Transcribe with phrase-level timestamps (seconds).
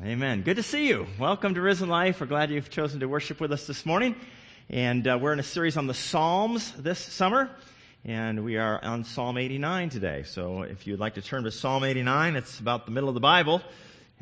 [0.00, 0.42] Amen.
[0.42, 1.08] Good to see you.
[1.18, 2.20] Welcome to Risen Life.
[2.20, 4.14] We're glad you've chosen to worship with us this morning.
[4.70, 7.50] And uh, we're in a series on the Psalms this summer.
[8.04, 10.22] And we are on Psalm 89 today.
[10.22, 13.20] So if you'd like to turn to Psalm 89, it's about the middle of the
[13.20, 13.60] Bible.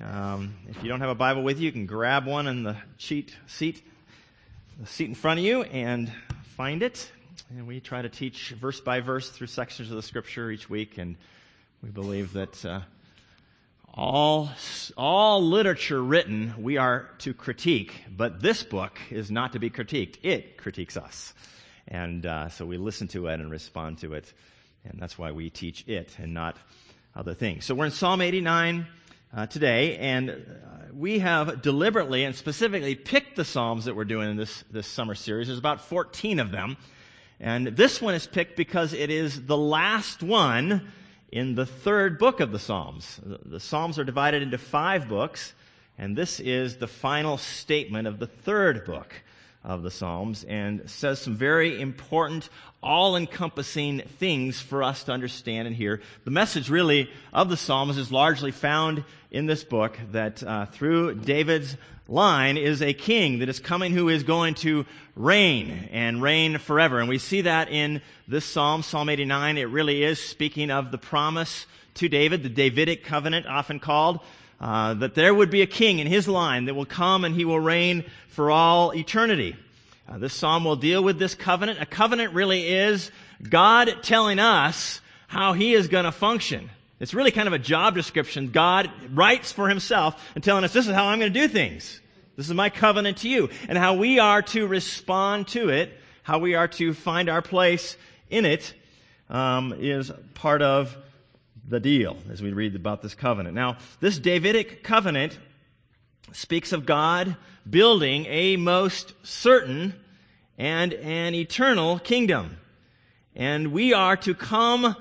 [0.02, 2.76] Um, if you don't have a Bible with you, you can grab one in the
[2.96, 3.82] cheat seat,
[4.80, 6.10] the seat in front of you, and
[6.56, 7.12] find it.
[7.50, 10.96] And we try to teach verse by verse through sections of the Scripture each week.
[10.96, 11.16] And
[11.82, 12.80] we believe that uh,
[13.96, 14.50] all,
[14.96, 20.18] all literature written we are to critique, but this book is not to be critiqued.
[20.22, 21.32] It critiques us.
[21.88, 24.32] And uh, so we listen to it and respond to it.
[24.84, 26.58] And that's why we teach it and not
[27.14, 27.64] other things.
[27.64, 28.86] So we're in Psalm 89
[29.34, 30.34] uh, today, and uh,
[30.92, 35.14] we have deliberately and specifically picked the Psalms that we're doing in this, this summer
[35.14, 35.46] series.
[35.46, 36.76] There's about 14 of them.
[37.40, 40.92] And this one is picked because it is the last one
[41.32, 43.20] in the third book of the Psalms.
[43.24, 45.54] The Psalms are divided into five books,
[45.98, 49.12] and this is the final statement of the third book
[49.66, 52.48] of the Psalms and says some very important,
[52.82, 56.00] all-encompassing things for us to understand and hear.
[56.24, 61.16] The message really of the Psalms is largely found in this book that uh, through
[61.16, 61.76] David's
[62.08, 67.00] line is a king that is coming who is going to reign and reign forever.
[67.00, 69.58] And we see that in this Psalm, Psalm 89.
[69.58, 74.20] It really is speaking of the promise to David, the Davidic covenant often called,
[74.60, 77.44] uh, that there would be a king in his line that will come and he
[77.44, 79.56] will reign for all eternity.
[80.08, 81.80] Uh, this psalm will deal with this covenant.
[81.80, 83.10] A covenant really is
[83.48, 86.70] God telling us how he is going to function.
[87.00, 88.50] It's really kind of a job description.
[88.50, 92.00] God writes for himself and telling us, this is how I'm going to do things.
[92.36, 93.50] This is my covenant to you.
[93.68, 97.96] And how we are to respond to it, how we are to find our place
[98.30, 98.72] in it,
[99.28, 100.96] um, is part of
[101.68, 103.54] the deal as we read about this covenant.
[103.54, 105.38] Now, this Davidic covenant
[106.32, 107.36] speaks of God
[107.68, 109.94] building a most certain
[110.58, 112.58] and an eternal kingdom.
[113.34, 114.96] And we are to come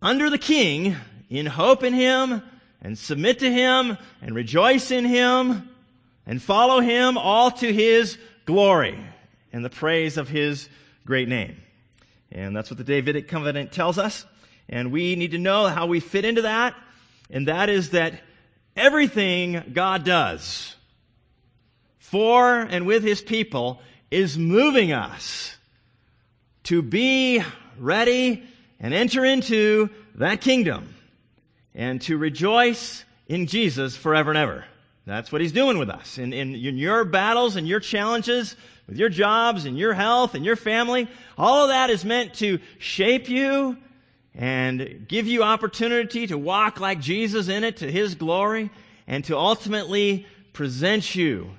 [0.00, 0.96] under the king
[1.28, 2.42] in hope in him
[2.80, 5.68] and submit to him and rejoice in him
[6.26, 8.98] and follow him all to his glory
[9.52, 10.68] and the praise of his
[11.04, 11.56] great name.
[12.30, 14.24] And that's what the Davidic covenant tells us.
[14.68, 16.74] And we need to know how we fit into that.
[17.30, 18.20] And that is that
[18.76, 20.74] everything God does
[21.98, 23.80] for and with his people
[24.10, 25.56] is moving us
[26.64, 27.42] to be
[27.78, 28.42] ready
[28.80, 30.94] and enter into that kingdom
[31.74, 34.64] and to rejoice in Jesus forever and ever.
[35.06, 36.18] That's what he's doing with us.
[36.18, 40.44] In, in, in, your battles and your challenges, with your jobs and your health and
[40.44, 43.76] your family, all of that is meant to shape you
[44.34, 48.70] and give you opportunity to walk like Jesus in it to his glory
[49.06, 51.50] and to ultimately present you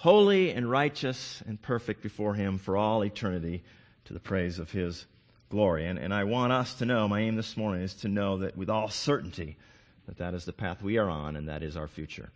[0.00, 3.62] holy and righteous and perfect before him for all eternity
[4.06, 5.04] to the praise of his
[5.50, 5.86] glory.
[5.86, 8.56] And, and I want us to know, my aim this morning is to know that
[8.56, 9.58] with all certainty
[10.06, 12.30] that that is the path we are on and that is our future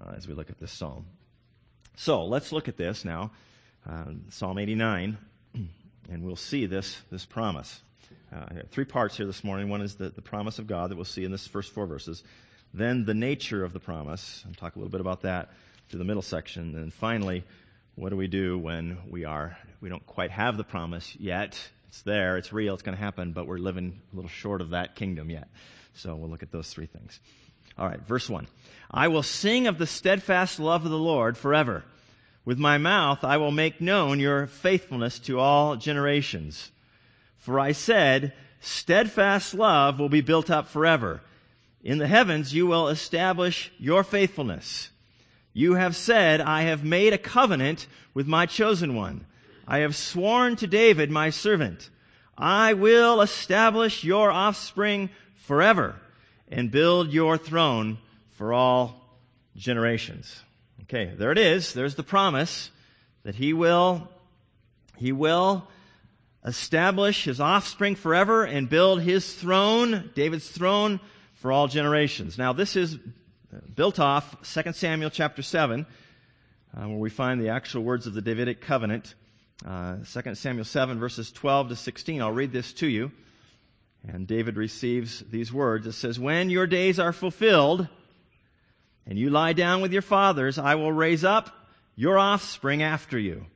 [0.00, 1.04] uh, as we look at this psalm.
[1.96, 3.30] So let's look at this now,
[3.88, 5.18] uh, Psalm 89,
[6.10, 7.82] and we'll see this, this promise.
[8.34, 9.68] Uh, three parts here this morning.
[9.68, 12.24] One is the, the promise of God that we'll see in this first four verses.
[12.72, 14.42] Then the nature of the promise.
[14.46, 15.50] I'll talk a little bit about that
[15.88, 16.74] through the middle section.
[16.76, 17.44] And finally,
[17.94, 21.60] what do we do when we are we don't quite have the promise yet?
[21.88, 24.70] It's there, it's real, it's going to happen, but we're living a little short of
[24.70, 25.48] that kingdom yet.
[25.92, 27.20] So we'll look at those three things.
[27.76, 28.46] All right, verse 1.
[28.90, 31.84] I will sing of the steadfast love of the Lord forever.
[32.46, 36.70] With my mouth I will make known your faithfulness to all generations.
[37.42, 41.20] For I said, steadfast love will be built up forever.
[41.82, 44.90] In the heavens you will establish your faithfulness.
[45.52, 49.26] You have said, I have made a covenant with my chosen one.
[49.66, 51.90] I have sworn to David, my servant,
[52.38, 55.96] I will establish your offspring forever
[56.48, 57.98] and build your throne
[58.30, 59.18] for all
[59.56, 60.42] generations.
[60.84, 61.74] Okay, there it is.
[61.74, 62.70] There's the promise
[63.24, 64.08] that he will,
[64.96, 65.66] he will
[66.44, 71.00] establish his offspring forever and build his throne, David's throne,
[71.34, 72.38] for all generations.
[72.38, 72.98] Now, this is
[73.74, 75.86] built off 2 Samuel chapter 7,
[76.76, 79.14] uh, where we find the actual words of the Davidic covenant.
[79.66, 82.22] Uh, 2 Samuel 7, verses 12 to 16.
[82.22, 83.12] I'll read this to you.
[84.06, 85.86] And David receives these words.
[85.86, 87.86] It says, When your days are fulfilled,
[89.06, 91.50] and you lie down with your fathers, I will raise up
[91.94, 93.46] your offspring after you.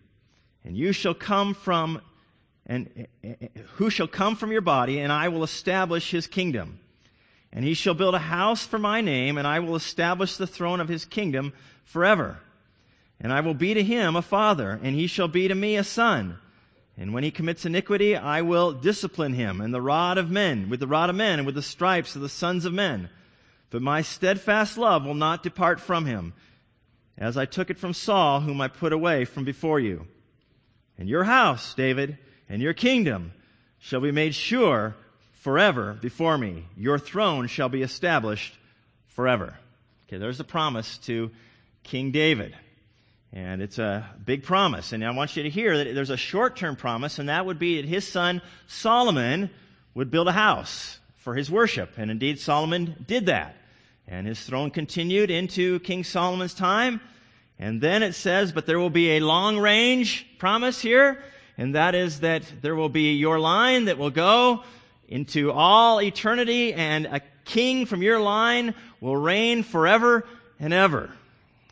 [0.65, 2.01] And you shall come from,
[2.67, 6.27] and eh, eh, eh, who shall come from your body, and I will establish his
[6.27, 6.81] kingdom.
[7.53, 10.81] and he shall build a house for my name, and I will establish the throne
[10.81, 11.55] of his kingdom
[11.85, 12.39] forever.
[13.19, 15.85] And I will be to him a father, and he shall be to me a
[15.85, 16.39] son.
[16.99, 20.81] And when he commits iniquity, I will discipline him, and the rod of men, with
[20.81, 23.09] the rod of men, and with the stripes of the sons of men.
[23.71, 26.35] But my steadfast love will not depart from him,
[27.17, 30.07] as I took it from Saul, whom I put away from before you.
[30.99, 32.19] And your house, David,
[32.49, 33.33] and your kingdom
[33.79, 34.95] shall be made sure
[35.41, 36.65] forever before me.
[36.77, 38.55] Your throne shall be established
[39.09, 39.55] forever.
[40.09, 41.31] Okay, there's a promise to
[41.83, 42.55] King David.
[43.33, 44.93] And it's a big promise.
[44.93, 47.59] And I want you to hear that there's a short term promise, and that would
[47.59, 49.51] be that his son Solomon
[49.95, 51.95] would build a house for his worship.
[51.97, 53.57] And indeed, Solomon did that.
[54.09, 57.01] And his throne continued into King Solomon's time.
[57.59, 61.23] And then it says, but there will be a long range promise here,
[61.59, 64.63] and that is that there will be your line that will go
[65.09, 70.27] into all eternity, and a king from your line will reign forever
[70.59, 71.11] and ever.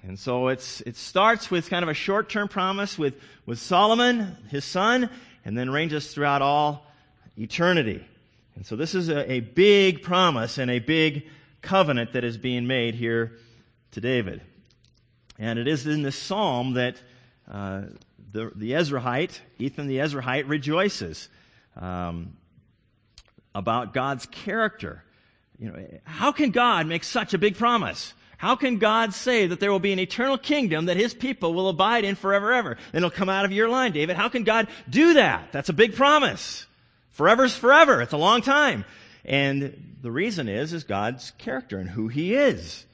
[0.07, 3.15] And so it's, it starts with kind of a short-term promise with,
[3.47, 5.09] with Solomon, his son,
[5.45, 6.87] and then ranges throughout all
[7.39, 8.05] eternity.
[8.55, 11.27] And so this is a, a big promise and a big
[11.63, 13.33] covenant that is being made here
[13.93, 14.43] to David.
[15.39, 16.97] And it is in this psalm that
[17.51, 17.83] uh,
[18.35, 21.29] the, the Ezrahite, Ethan the Ezrahite, rejoices
[21.81, 22.37] um,
[23.55, 25.05] about God's character.
[25.59, 28.13] You know, how can God make such a big promise?
[28.37, 31.69] How can God say that there will be an eternal kingdom that his people will
[31.69, 32.73] abide in forever ever?
[32.73, 34.17] And it'll come out of your line, David.
[34.17, 35.53] How can God do that?
[35.53, 36.67] That's a big promise.
[37.11, 38.03] Forever's forever.
[38.03, 38.85] It's a long time.
[39.25, 42.85] And the reason is, is God's character and who he is.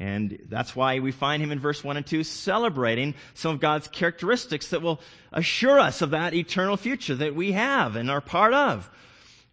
[0.00, 3.86] And that's why we find him in verse 1 and 2 celebrating some of God's
[3.86, 4.98] characteristics that will
[5.30, 8.90] assure us of that eternal future that we have and are part of.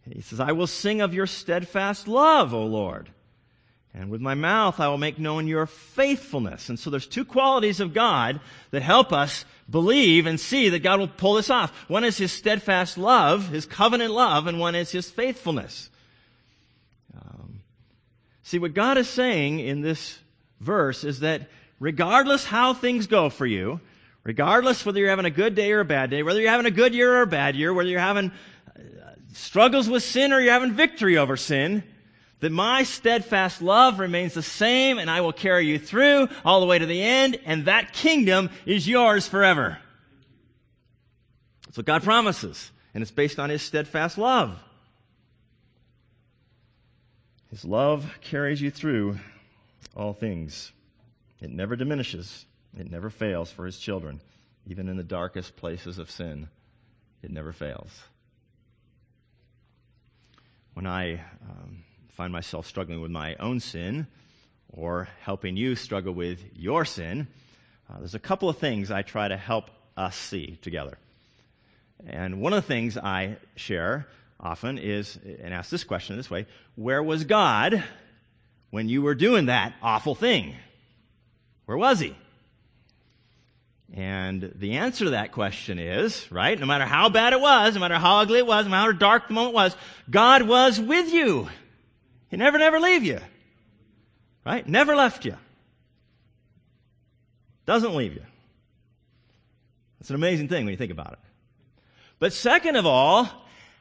[0.10, 3.10] He says, I will sing of your steadfast love, O Lord.
[3.94, 6.70] And with my mouth I will make known your faithfulness.
[6.70, 8.40] And so there's two qualities of God
[8.72, 11.72] that help us believe and see that God will pull this off.
[11.90, 15.90] One is his steadfast love, his covenant love, and one is his faithfulness.
[17.14, 17.64] Um,
[18.44, 20.20] see, what God is saying in this
[20.60, 21.50] verse is that
[21.80, 23.80] regardless how things go for you,
[24.24, 26.72] regardless whether you're having a good day or a bad day, whether you're having a
[26.72, 28.32] good year or a bad year, whether you're having
[28.76, 28.82] uh,
[29.34, 31.84] struggles with sin or you're having victory over sin,
[32.40, 36.68] that my steadfast love remains the same and I will carry you through all the
[36.68, 39.80] way to the end and that kingdom is yours forever.
[41.66, 42.72] That's what God promises.
[42.94, 44.58] And it's based on His steadfast love.
[47.50, 49.20] His love carries you through
[49.98, 50.72] all things.
[51.42, 52.46] It never diminishes.
[52.78, 54.22] It never fails for His children,
[54.68, 56.48] even in the darkest places of sin.
[57.24, 57.92] It never fails.
[60.74, 64.06] When I um, find myself struggling with my own sin
[64.70, 67.28] or helping you struggle with your sin,
[67.90, 71.00] uh, there's a couple of things I try to help us see together.
[72.06, 74.08] And one of the things I share
[74.40, 76.46] often is, and ask this question this way,
[76.76, 77.84] where was God
[78.70, 80.56] when you were doing that awful thing?
[81.66, 82.16] Where was he?
[83.94, 87.80] And the answer to that question is, right, no matter how bad it was, no
[87.80, 89.76] matter how ugly it was, no matter how dark the moment was,
[90.10, 91.48] God was with you.
[92.30, 93.20] He never, never leave you.
[94.46, 94.68] Right?
[94.68, 95.36] Never left you.
[97.66, 98.24] Doesn't leave you.
[100.00, 101.20] It's an amazing thing when you think about it.
[102.20, 103.30] But second of all,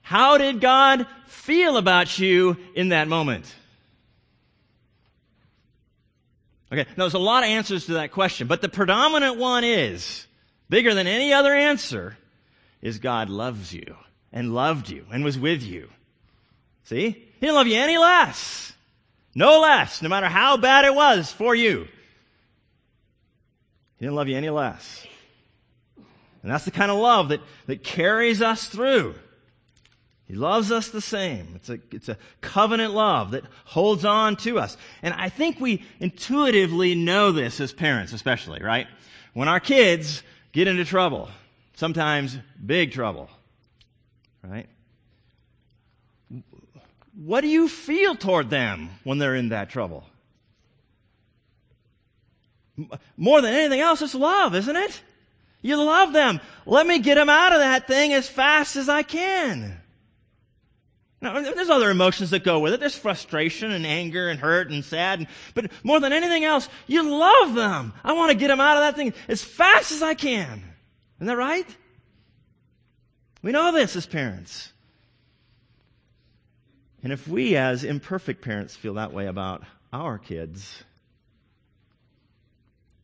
[0.02, 3.52] how did God feel about you in that moment?
[6.73, 10.26] Okay, now there's a lot of answers to that question, but the predominant one is,
[10.68, 12.16] bigger than any other answer,
[12.82, 13.96] is God loves you
[14.32, 15.88] and loved you and was with you.
[16.85, 17.11] See?
[17.11, 18.73] He didn't love you any less.
[19.35, 21.87] No less, no matter how bad it was for you.
[23.99, 25.06] He didn't love you any less.
[26.42, 29.14] And that's the kind of love that, that carries us through.
[30.26, 31.52] He loves us the same.
[31.54, 34.76] It's a, it's a covenant love that holds on to us.
[35.02, 38.88] And I think we intuitively know this as parents, especially, right?
[39.35, 41.28] When our kids get into trouble,
[41.75, 43.28] sometimes big trouble,
[44.42, 44.68] right?
[47.14, 50.04] What do you feel toward them when they're in that trouble?
[53.16, 55.00] More than anything else, it's love, isn't it?
[55.62, 56.40] You love them.
[56.66, 59.80] Let me get them out of that thing as fast as I can.
[61.26, 62.78] Now, there's other emotions that go with it.
[62.78, 65.18] There's frustration and anger and hurt and sad.
[65.18, 67.92] And, but more than anything else, you love them.
[68.04, 70.62] I want to get them out of that thing as fast as I can.
[71.16, 71.66] Isn't that right?
[73.42, 74.73] We know this as parents.
[77.02, 80.85] And if we, as imperfect parents, feel that way about our kids,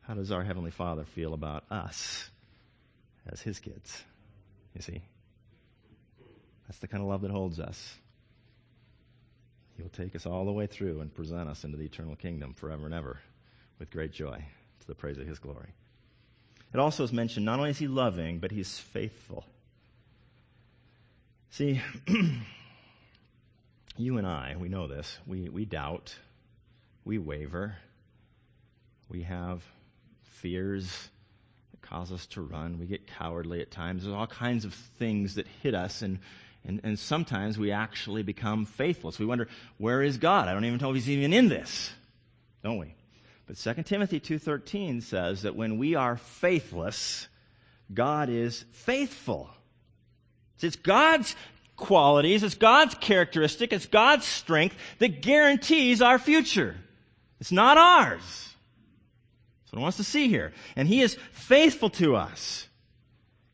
[0.02, 2.30] how does our Heavenly Father feel about us
[3.26, 4.04] as His kids?
[4.76, 5.02] You see?
[6.68, 7.98] That's the kind of love that holds us.
[9.76, 12.84] He'll take us all the way through and present us into the eternal kingdom forever
[12.84, 13.18] and ever
[13.78, 14.44] with great joy
[14.80, 15.70] to the praise of His glory.
[16.72, 19.44] It also is mentioned not only is He loving, but He's faithful.
[21.50, 21.80] See,
[23.96, 25.18] you and I, we know this.
[25.26, 26.14] We, we doubt,
[27.04, 27.76] we waver,
[29.08, 29.62] we have
[30.22, 31.10] fears
[31.72, 34.04] that cause us to run, we get cowardly at times.
[34.04, 36.20] There's all kinds of things that hit us, and,
[36.64, 39.18] and, and sometimes we actually become faithless.
[39.18, 40.48] We wonder, where is God?
[40.48, 41.92] I don't even know if He's even in this,
[42.62, 42.94] don't we?
[43.46, 47.28] But 2 Timothy 2.13 says that when we are faithless,
[47.92, 49.50] God is faithful.
[50.60, 51.34] It's God's
[51.74, 56.76] qualities, it's God's characteristic, it's God's strength that guarantees our future.
[57.40, 58.20] It's not ours.
[58.20, 60.52] That's what he wants to see here.
[60.76, 62.68] And He is faithful to us.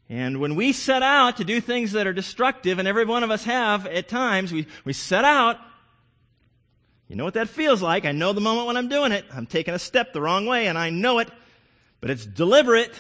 [0.09, 3.31] And when we set out to do things that are destructive, and every one of
[3.31, 5.59] us have at times, we, we set out,
[7.09, 8.07] you know what that feels like.
[8.07, 9.25] I know the moment when I'm doing it.
[9.33, 11.31] I'm taking a step the wrong way, and I know it,
[12.01, 12.95] but it's deliberate.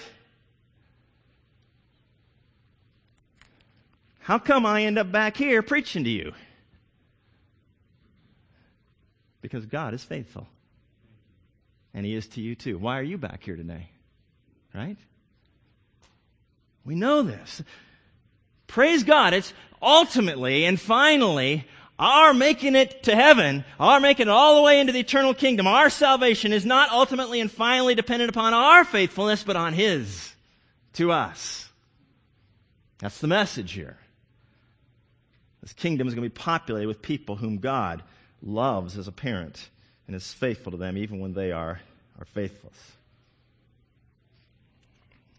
[4.18, 6.32] How come I end up back here preaching to you?
[9.40, 10.46] Because God is faithful.
[11.94, 12.76] And He is to you too.
[12.76, 13.88] Why are you back here today?
[14.74, 14.98] Right?
[16.88, 17.62] We know this.
[18.66, 19.35] Praise God.
[19.35, 19.52] It's
[19.83, 21.66] ultimately and finally
[21.99, 25.66] our making it to heaven, our making it all the way into the eternal kingdom,
[25.66, 30.35] our salvation is not ultimately and finally dependent upon our faithfulness, but on His
[30.95, 31.68] to us.
[33.00, 33.99] That's the message here.
[35.61, 38.02] This kingdom is going to be populated with people whom God
[38.42, 39.68] loves as a parent
[40.07, 41.83] and is faithful to them even when they are,
[42.18, 42.92] are faithless.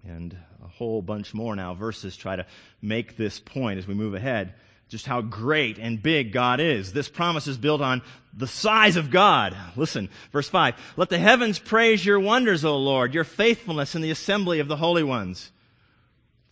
[0.07, 2.45] And a whole bunch more now verses try to
[2.81, 4.53] make this point as we move ahead
[4.89, 6.91] just how great and big God is.
[6.91, 8.01] This promise is built on
[8.35, 9.55] the size of God.
[9.75, 10.75] Listen, verse 5.
[10.97, 14.75] Let the heavens praise your wonders, O Lord, your faithfulness in the assembly of the
[14.75, 15.51] holy ones.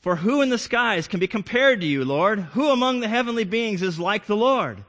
[0.01, 2.39] For who in the skies can be compared to you, Lord?
[2.39, 4.83] Who among the heavenly beings is like the Lord?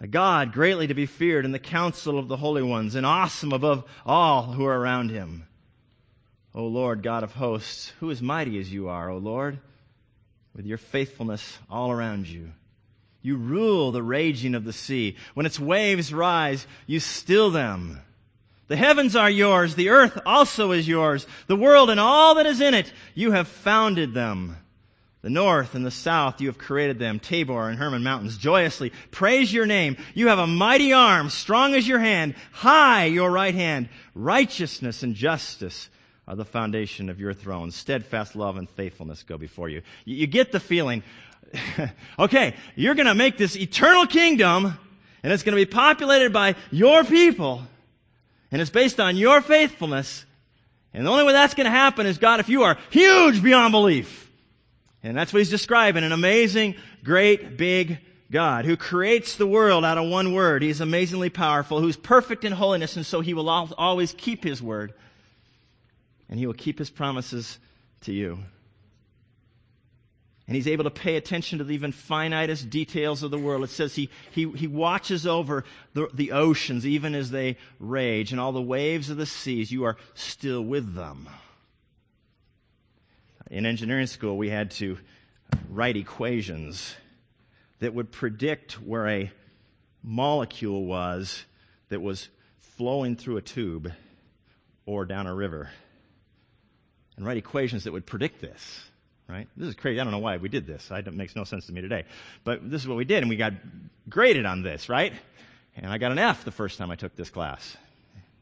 [0.00, 3.52] A God greatly to be feared in the council of the holy ones and awesome
[3.52, 5.47] above all who are around him.
[6.58, 9.60] O Lord, God of hosts, who is mighty as you are, O Lord,
[10.56, 12.50] with your faithfulness all around you.
[13.22, 15.14] You rule the raging of the sea.
[15.34, 18.00] When its waves rise, you still them.
[18.66, 22.60] The heavens are yours, the earth also is yours, the world and all that is
[22.60, 22.92] in it.
[23.14, 24.56] You have founded them.
[25.22, 28.90] The north and the south, you have created them, Tabor and Hermon mountains, joyously.
[29.12, 29.96] Praise your name.
[30.12, 33.88] You have a mighty arm, strong as your hand, high your right hand.
[34.16, 35.88] Righteousness and justice
[36.28, 37.72] are the foundation of your throne.
[37.72, 39.82] Steadfast love and faithfulness go before you.
[40.04, 41.02] You, you get the feeling,
[42.18, 44.78] okay, you're gonna make this eternal kingdom,
[45.22, 47.62] and it's gonna be populated by your people.
[48.50, 50.24] And it's based on your faithfulness.
[50.94, 53.72] And the only way that's going to happen is God, if you are huge beyond
[53.72, 54.30] belief.
[55.02, 57.98] And that's what he's describing an amazing, great, big
[58.30, 60.62] God who creates the world out of one word.
[60.62, 64.94] He's amazingly powerful, who's perfect in holiness, and so he will always keep his word.
[66.28, 67.58] And he will keep his promises
[68.02, 68.38] to you
[70.48, 73.64] and he's able to pay attention to the even finitest details of the world.
[73.64, 78.40] It says he, he, he watches over the, the oceans even as they rage and
[78.40, 79.70] all the waves of the seas.
[79.70, 81.28] You are still with them.
[83.50, 84.96] In engineering school, we had to
[85.68, 86.94] write equations
[87.80, 89.30] that would predict where a
[90.02, 91.44] molecule was
[91.90, 93.92] that was flowing through a tube
[94.86, 95.68] or down a river.
[97.18, 98.88] And write equations that would predict this
[99.28, 99.46] right?
[99.56, 100.00] This is crazy.
[100.00, 100.90] I don't know why we did this.
[100.90, 102.04] It makes no sense to me today.
[102.44, 103.52] But this is what we did, and we got
[104.08, 105.12] graded on this, right?
[105.76, 107.76] And I got an F the first time I took this class.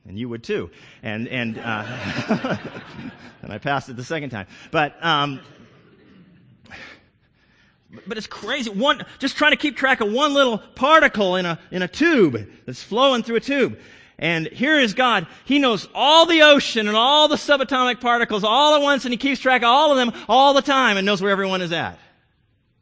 [0.08, 0.70] And you would too.
[1.02, 1.84] And, and, uh,
[3.42, 4.46] and I passed it the second time.
[4.70, 5.40] But, um,
[8.06, 8.70] but it's crazy.
[8.70, 12.48] One, just trying to keep track of one little particle in a, in a tube
[12.64, 13.78] that's flowing through a tube.
[14.18, 15.26] And here is God.
[15.44, 19.18] He knows all the ocean and all the subatomic particles all at once, and He
[19.18, 21.98] keeps track of all of them all the time and knows where everyone is at.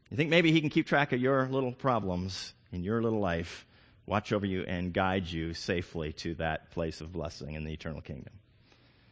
[0.09, 3.65] You think maybe He can keep track of your little problems in your little life,
[4.05, 8.01] watch over you, and guide you safely to that place of blessing in the eternal
[8.01, 8.33] kingdom?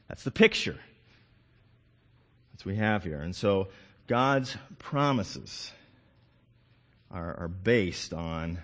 [0.07, 0.79] That's the picture.
[2.51, 3.19] That's what we have here.
[3.19, 3.67] And so
[4.07, 5.71] God's promises
[7.11, 8.59] are, are based on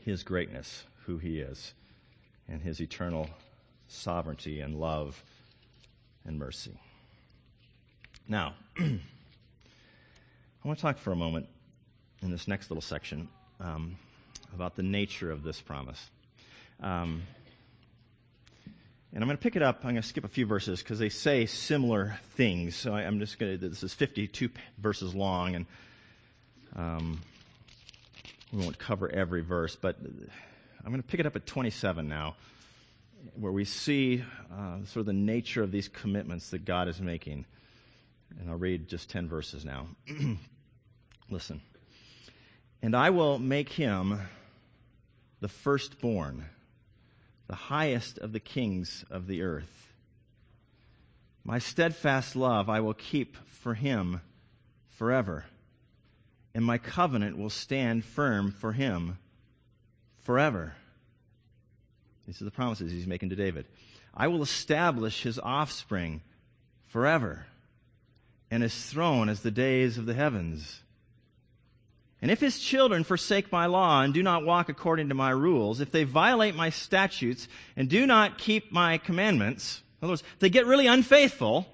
[0.00, 1.74] his greatness, who he is,
[2.48, 3.28] and his eternal
[3.88, 5.22] sovereignty and love
[6.24, 6.78] and mercy.
[8.26, 8.98] Now, I
[10.64, 11.46] want to talk for a moment
[12.22, 13.28] in this next little section
[13.60, 13.96] um,
[14.54, 16.10] about the nature of this promise.
[16.80, 17.22] Um,
[19.12, 19.78] and I'm going to pick it up.
[19.78, 22.76] I'm going to skip a few verses because they say similar things.
[22.76, 25.66] So I, am just going to, this is 52 verses long, and
[26.76, 27.20] um,
[28.52, 29.96] we won't cover every verse, but
[30.84, 32.36] I'm going to pick it up at 27 now,
[33.34, 37.44] where we see uh, sort of the nature of these commitments that God is making.
[38.38, 39.88] And I'll read just 10 verses now.
[41.30, 41.60] Listen.
[42.80, 44.20] And I will make him
[45.40, 46.44] the firstborn
[47.48, 49.92] the highest of the kings of the earth.
[51.44, 54.20] My steadfast love I will keep for him
[54.90, 55.46] forever,
[56.54, 59.16] and my covenant will stand firm for him
[60.28, 60.74] forever.
[62.26, 63.64] These are the promises he's making to David.
[64.14, 66.20] I will establish his offspring
[66.88, 67.46] forever,
[68.50, 70.82] and his throne as the days of the heavens.
[72.20, 75.80] And if his children forsake my law and do not walk according to my rules,
[75.80, 80.50] if they violate my statutes and do not keep my commandments, in other words, they
[80.50, 81.66] get really unfaithful,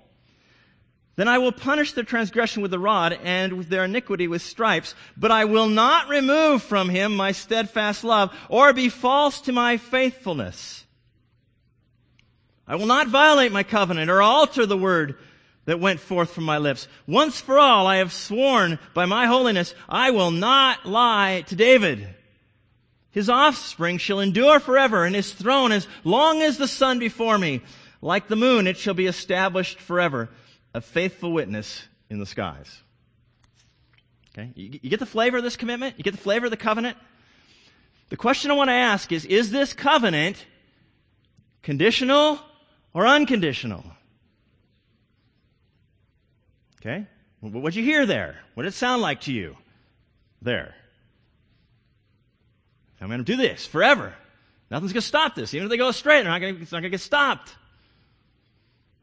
[1.16, 4.94] then I will punish their transgression with the rod and with their iniquity with stripes,
[5.16, 9.76] but I will not remove from him my steadfast love or be false to my
[9.76, 10.84] faithfulness.
[12.66, 15.16] I will not violate my covenant or alter the word
[15.66, 16.88] that went forth from my lips.
[17.06, 22.08] Once for all, I have sworn by my holiness, I will not lie to David.
[23.10, 27.62] His offspring shall endure forever, and his throne as long as the sun before me.
[28.02, 30.28] Like the moon, it shall be established forever,
[30.74, 32.82] a faithful witness in the skies.
[34.36, 34.50] Okay?
[34.54, 35.94] You, you get the flavor of this commitment?
[35.96, 36.98] You get the flavor of the covenant?
[38.10, 40.44] The question I want to ask is, is this covenant
[41.62, 42.38] conditional
[42.92, 43.84] or unconditional?
[46.80, 47.06] Okay?
[47.40, 48.36] What'd you hear there?
[48.54, 49.56] What did it sound like to you?
[50.42, 50.74] There.
[53.00, 54.14] I'm going to do this forever.
[54.70, 55.54] Nothing's going to stop this.
[55.54, 57.54] Even if they go astray, they're not going to, it's not going to get stopped.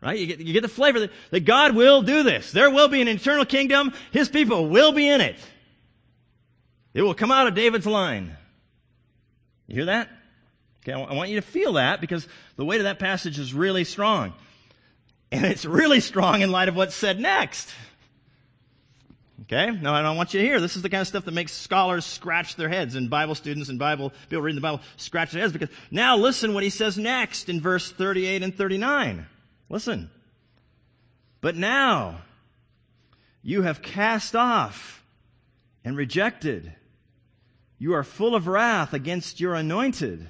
[0.02, 0.18] Right?
[0.18, 2.52] You get, you get the flavor that, that God will do this.
[2.52, 3.94] There will be an eternal kingdom.
[4.12, 5.36] His people will be in it.
[6.94, 8.36] It will come out of David's line.
[9.68, 10.10] You hear that?
[10.84, 13.84] Okay, I want you to feel that because the weight of that passage is really
[13.84, 14.34] strong.
[15.32, 17.72] And it's really strong in light of what's said next.
[19.44, 19.70] Okay?
[19.72, 20.60] Now I don't want you to hear.
[20.60, 23.70] This is the kind of stuff that makes scholars scratch their heads and Bible students
[23.70, 26.98] and Bible, people reading the Bible scratch their heads because now listen what he says
[26.98, 29.26] next in verse 38 and 39.
[29.72, 30.12] Listen.
[31.42, 32.22] But now
[33.42, 35.04] you have cast off
[35.84, 36.72] and rejected.
[37.80, 40.30] You are full of wrath against your anointed.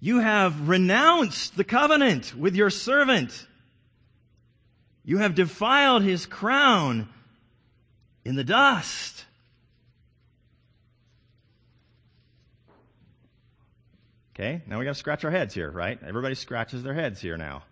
[0.00, 3.46] You have renounced the covenant with your servant
[5.06, 7.08] you have defiled his crown
[8.24, 9.24] in the dust.
[14.34, 15.96] Okay, now we got to scratch our heads here, right?
[16.04, 17.62] Everybody scratches their heads here now.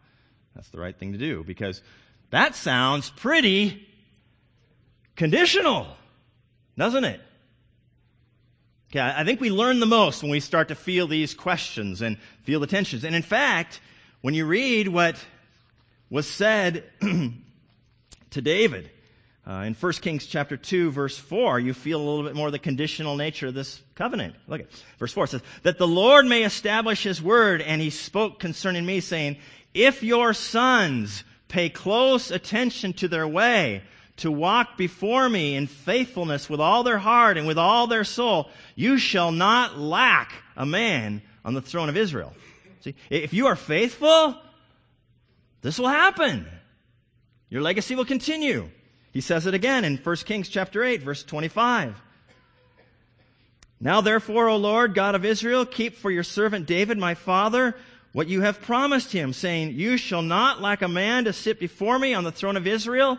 [0.55, 1.83] That's the right thing to do because
[2.31, 3.87] that sounds pretty
[5.17, 5.87] conditional,
[6.77, 7.21] doesn't it?
[8.91, 12.17] Okay, I think we learn the most when we start to feel these questions and
[12.45, 13.05] feel the tensions.
[13.05, 13.81] And in fact,
[14.21, 15.17] when you read what
[16.11, 18.91] was said to David.
[19.47, 22.59] Uh, in 1 Kings chapter 2 verse 4, you feel a little bit more the
[22.59, 24.35] conditional nature of this covenant.
[24.47, 28.39] Look at verse 4 says, that the Lord may establish his word, and he spoke
[28.39, 29.37] concerning me saying,
[29.75, 33.83] if your sons pay close attention to their way,
[34.19, 38.49] to walk before me in faithfulness with all their heart and with all their soul,
[38.77, 42.33] you shall not lack a man on the throne of Israel.
[42.81, 44.37] See, if you are faithful,
[45.63, 46.47] this will happen.
[47.51, 48.71] Your legacy will continue.
[49.13, 52.01] He says it again in 1 Kings chapter 8 verse 25.
[53.81, 57.77] Now therefore, O Lord, God of Israel, keep for your servant David, my father,
[58.15, 61.99] what you have promised him, saying, You shall not lack a man to sit before
[61.99, 63.19] me on the throne of Israel,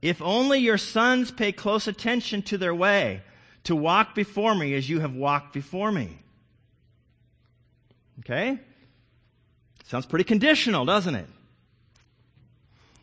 [0.00, 3.22] if only your sons pay close attention to their way,
[3.64, 6.16] to walk before me as you have walked before me.
[8.20, 8.60] Okay?
[9.86, 11.26] Sounds pretty conditional, doesn't it?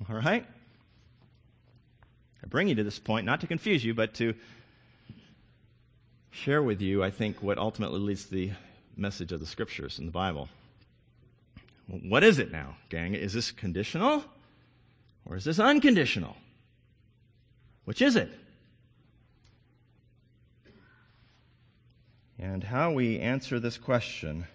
[0.09, 0.45] All right?
[2.41, 4.33] I bring you to this point not to confuse you, but to
[6.31, 8.51] share with you, I think, what ultimately leads to the
[8.95, 10.47] message of the scriptures in the Bible.
[11.87, 13.13] What is it now, gang?
[13.13, 14.23] Is this conditional
[15.25, 16.35] or is this unconditional?
[17.85, 18.31] Which is it?
[22.39, 24.45] And how we answer this question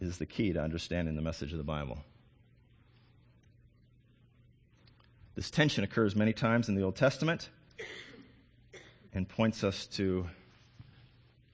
[0.00, 1.98] is the key to understanding the message of the Bible.
[5.34, 7.50] This tension occurs many times in the Old Testament
[9.12, 10.26] and points us to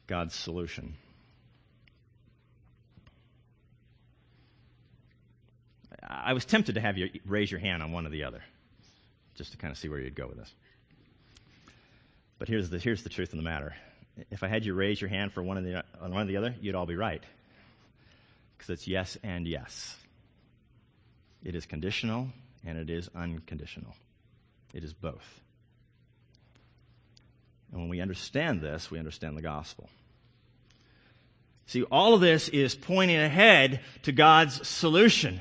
[0.06, 0.96] God's solution.
[6.06, 8.42] I was tempted to have you raise your hand on one or the other,
[9.34, 10.54] just to kind of see where you'd go with this.
[12.38, 13.74] But here's the, here's the truth of the matter.
[14.30, 16.36] If I had you raise your hand for one, of the, on one or the
[16.36, 17.22] other, you'd all be right.
[18.56, 19.96] Because it's yes and yes.
[21.44, 22.28] It is conditional
[22.64, 23.94] and it is unconditional.
[24.74, 25.40] It is both.
[27.72, 29.88] And when we understand this, we understand the gospel.
[31.66, 35.40] See, all of this is pointing ahead to God's solution.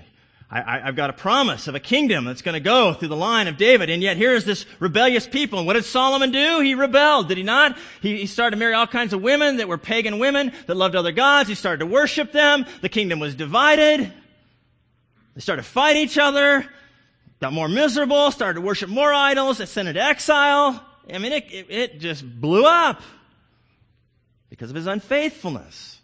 [0.50, 3.48] I, have got a promise of a kingdom that's going to go through the line
[3.48, 5.58] of David, and yet here's this rebellious people.
[5.58, 6.60] And what did Solomon do?
[6.60, 7.78] He rebelled, did he not?
[8.02, 10.96] He, he started to marry all kinds of women that were pagan women that loved
[10.96, 11.50] other gods.
[11.50, 12.66] He started to worship them.
[12.82, 14.14] The kingdom was divided.
[15.34, 16.66] They started to fight each other,
[17.42, 20.82] got more miserable, started to worship more idols, they sent into exile.
[21.12, 23.02] I mean, it, it, it just blew up
[24.50, 25.95] because of his unfaithfulness.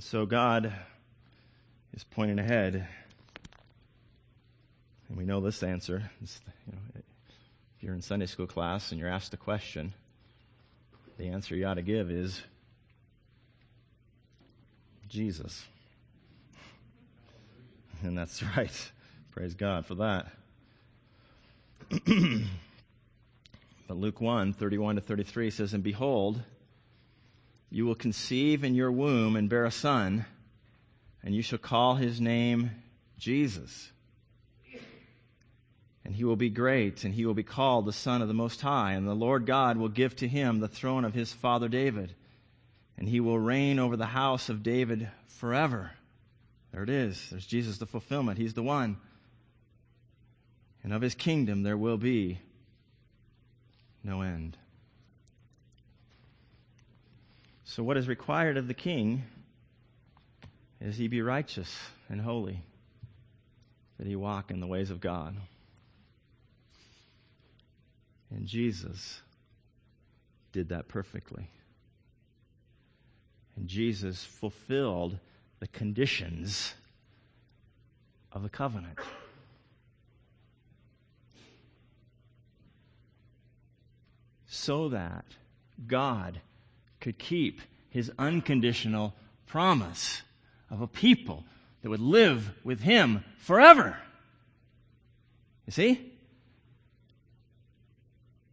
[0.00, 0.72] And so God
[1.92, 2.88] is pointing ahead.
[5.10, 6.10] And we know this answer.
[6.22, 9.92] You know, if you're in Sunday school class and you're asked a question,
[11.18, 12.40] the answer you ought to give is
[15.10, 15.66] Jesus.
[18.02, 18.90] And that's right.
[19.32, 20.28] Praise God for that.
[23.86, 26.42] but Luke 1 31 to 33 says, And behold,
[27.70, 30.26] you will conceive in your womb and bear a son,
[31.22, 32.70] and you shall call his name
[33.16, 33.92] Jesus.
[36.04, 38.60] And he will be great, and he will be called the Son of the Most
[38.60, 38.92] High.
[38.92, 42.14] And the Lord God will give to him the throne of his father David,
[42.98, 45.92] and he will reign over the house of David forever.
[46.72, 47.28] There it is.
[47.30, 48.38] There's Jesus, the fulfillment.
[48.38, 48.96] He's the one.
[50.82, 52.40] And of his kingdom there will be
[54.02, 54.56] no end.
[57.70, 59.22] So, what is required of the king
[60.80, 61.72] is he be righteous
[62.08, 62.64] and holy,
[63.96, 65.36] that he walk in the ways of God.
[68.34, 69.22] And Jesus
[70.50, 71.48] did that perfectly.
[73.54, 75.20] And Jesus fulfilled
[75.60, 76.74] the conditions
[78.32, 78.98] of the covenant.
[84.48, 85.24] So that
[85.86, 86.40] God
[87.00, 89.14] could keep his unconditional
[89.46, 90.22] promise
[90.70, 91.44] of a people
[91.82, 93.96] that would live with him forever.
[95.66, 96.12] You see?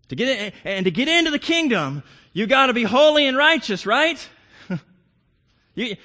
[0.10, 3.36] To get in, and to get into the kingdom, you got to be holy and
[3.36, 4.29] righteous, right?
[5.75, 5.97] you,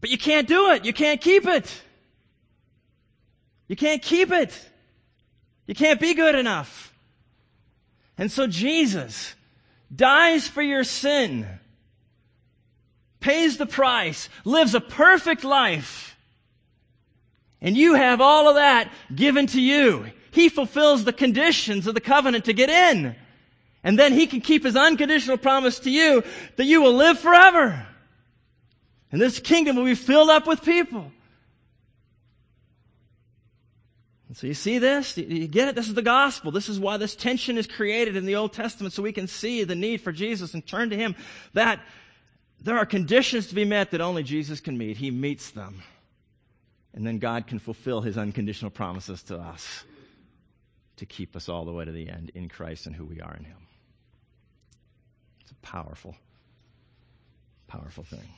[0.00, 0.84] but you can't do it.
[0.84, 1.82] You can't keep it.
[3.68, 4.70] You can't keep it.
[5.66, 6.94] You can't be good enough.
[8.18, 9.34] And so Jesus
[9.94, 11.46] dies for your sin,
[13.20, 16.16] pays the price, lives a perfect life,
[17.60, 20.06] and you have all of that given to you.
[20.32, 23.14] He fulfills the conditions of the covenant to get in.
[23.84, 26.24] And then he can keep his unconditional promise to you
[26.56, 27.86] that you will live forever.
[29.12, 31.12] And this kingdom will be filled up with people.
[34.36, 35.16] So you see this?
[35.18, 35.74] You get it?
[35.74, 36.52] This is the gospel.
[36.52, 39.64] This is why this tension is created in the Old Testament so we can see
[39.64, 41.14] the need for Jesus and turn to Him.
[41.52, 41.80] That
[42.60, 44.96] there are conditions to be met that only Jesus can meet.
[44.96, 45.82] He meets them.
[46.94, 49.84] And then God can fulfill His unconditional promises to us
[50.96, 53.34] to keep us all the way to the end in Christ and who we are
[53.34, 53.66] in Him.
[55.42, 56.16] It's a powerful,
[57.66, 58.28] powerful thing.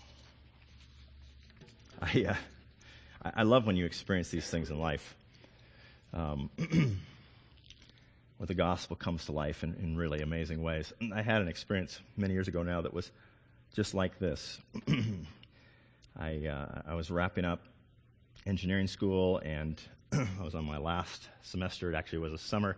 [2.02, 5.14] I, uh, I love when you experience these things in life
[6.14, 6.48] um,
[8.38, 10.92] where the gospel comes to life in, in really amazing ways.
[11.14, 13.10] I had an experience many years ago now that was
[13.74, 14.60] just like this.
[16.18, 17.60] I, uh, I was wrapping up
[18.46, 19.80] engineering school and
[20.12, 21.90] I was on my last semester.
[21.92, 22.76] It actually was a summer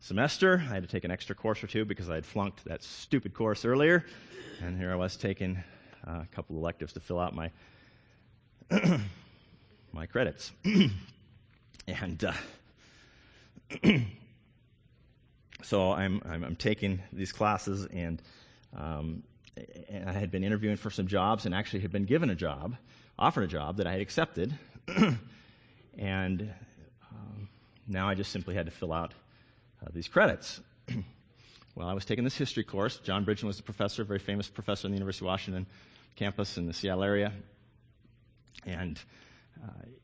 [0.00, 0.62] semester.
[0.70, 3.32] I had to take an extra course or two because I had flunked that stupid
[3.32, 4.04] course earlier.
[4.62, 5.56] And here I was taking
[6.06, 7.50] uh, a couple of electives to fill out my
[9.92, 10.52] my credits.
[11.86, 12.32] and uh,
[15.62, 18.20] so I'm, I'm, I'm, taking these classes, and,
[18.76, 19.22] um,
[19.88, 22.76] and I had been interviewing for some jobs and actually had been given a job,
[23.18, 24.52] offered a job that I had accepted.
[25.98, 26.52] and
[27.10, 27.48] um,
[27.88, 29.12] now I just simply had to fill out
[29.82, 30.60] uh, these credits.
[31.74, 32.98] well, I was taking this history course.
[32.98, 35.66] John Bridgman was a professor, a very famous professor in the University of Washington
[36.16, 37.32] campus in the Seattle area.
[38.66, 39.00] And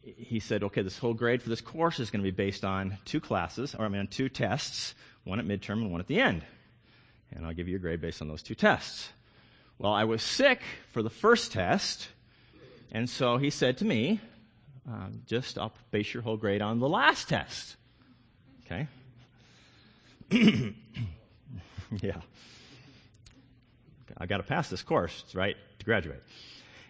[0.02, 2.98] he said, okay, this whole grade for this course is going to be based on
[3.04, 6.44] two classes, or I mean, two tests, one at midterm and one at the end.
[7.32, 9.08] And I'll give you a grade based on those two tests.
[9.78, 10.60] Well, I was sick
[10.92, 12.08] for the first test,
[12.92, 14.20] and so he said to me,
[14.90, 15.58] uh, just
[15.90, 17.76] base your whole grade on the last test.
[18.66, 18.88] Okay?
[22.02, 22.20] yeah.
[24.16, 26.22] I got to pass this course, right, to graduate.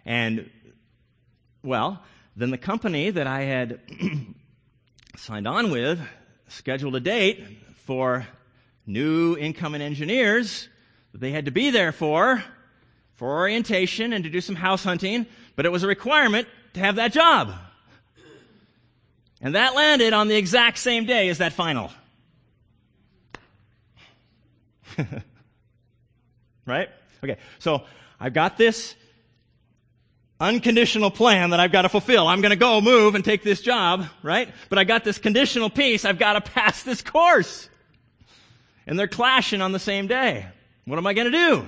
[0.05, 0.49] And,
[1.63, 2.01] well,
[2.35, 3.79] then the company that I had
[5.17, 5.99] signed on with
[6.47, 7.45] scheduled a date
[7.85, 8.25] for
[8.85, 10.67] new incoming engineers
[11.11, 12.43] that they had to be there for,
[13.15, 16.95] for orientation and to do some house hunting, but it was a requirement to have
[16.95, 17.53] that job.
[19.41, 21.91] And that landed on the exact same day as that final.
[26.65, 26.89] right?
[27.23, 27.83] Okay, so
[28.19, 28.95] I've got this
[30.41, 32.27] unconditional plan that I've got to fulfill.
[32.27, 34.49] I'm going to go move and take this job, right?
[34.69, 36.03] But I got this conditional piece.
[36.03, 37.69] I've got to pass this course.
[38.87, 40.47] And they're clashing on the same day.
[40.85, 41.67] What am I going to do?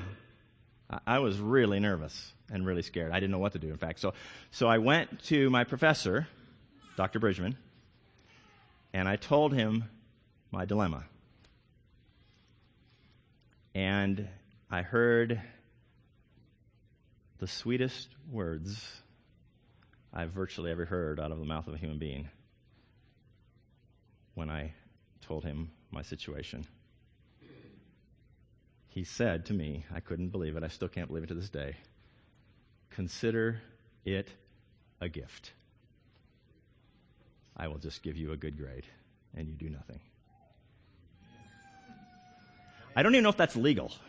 [1.06, 3.12] I was really nervous and really scared.
[3.12, 4.00] I didn't know what to do, in fact.
[4.00, 4.14] So,
[4.52, 6.28] so I went to my professor,
[6.98, 7.20] Dr.
[7.20, 7.56] Bridgman,
[8.94, 9.86] and I told him
[10.52, 11.04] my dilemma.
[13.74, 14.28] And
[14.70, 15.42] I heard
[17.44, 18.90] the sweetest words
[20.14, 22.30] I've virtually ever heard out of the mouth of a human being
[24.34, 24.74] when I
[25.20, 26.66] told him my situation.
[28.88, 31.50] He said to me, I couldn't believe it, I still can't believe it to this
[31.50, 31.76] day
[32.92, 33.60] consider
[34.06, 34.30] it
[35.02, 35.52] a gift.
[37.58, 38.86] I will just give you a good grade,
[39.36, 40.00] and you do nothing.
[42.96, 43.92] I don't even know if that's legal.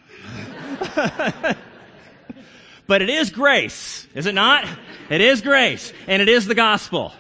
[2.86, 4.66] but it is grace, is it not?
[5.10, 7.12] It is grace, and it is the gospel.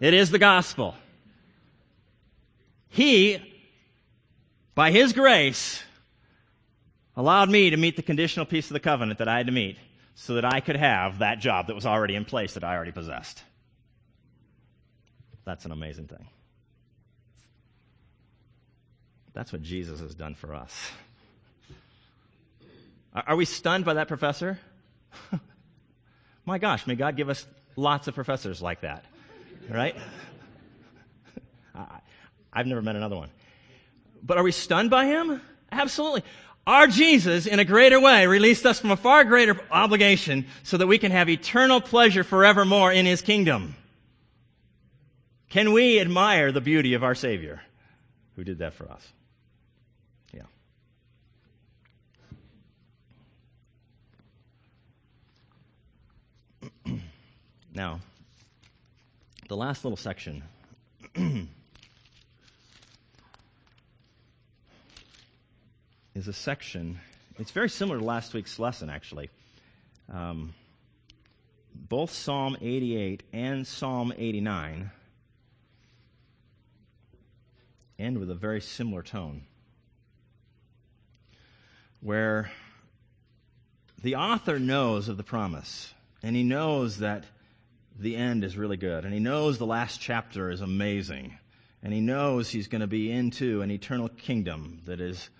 [0.00, 0.94] It is the gospel.
[2.88, 3.38] He,
[4.74, 5.82] by His grace,
[7.16, 9.76] allowed me to meet the conditional piece of the covenant that I had to meet
[10.14, 12.92] so that I could have that job that was already in place that I already
[12.92, 13.42] possessed.
[15.44, 16.26] That's an amazing thing.
[19.32, 20.90] That's what Jesus has done for us.
[23.14, 24.58] Are we stunned by that professor?
[26.44, 27.46] My gosh, may God give us
[27.76, 29.04] lots of professors like that,
[29.68, 29.96] right?
[32.52, 33.30] I've never met another one.
[34.22, 35.40] But are we stunned by him?
[35.70, 36.22] Absolutely.
[36.66, 40.86] Our Jesus, in a greater way, released us from a far greater obligation so that
[40.86, 43.74] we can have eternal pleasure forevermore in his kingdom.
[45.50, 47.60] Can we admire the beauty of our Savior
[48.34, 49.06] who did that for us?
[50.32, 50.42] Yeah.
[57.74, 57.98] Now,
[59.48, 60.44] the last little section
[66.14, 67.00] is a section,
[67.36, 69.28] it's very similar to last week's lesson, actually.
[70.12, 70.54] Um,
[71.74, 74.92] both Psalm 88 and Psalm 89
[77.98, 79.42] end with a very similar tone,
[82.00, 82.52] where
[84.00, 87.24] the author knows of the promise, and he knows that
[87.98, 91.38] the end is really good, and he knows the last chapter is amazing,
[91.82, 95.30] and he knows he's going to be into an eternal kingdom that is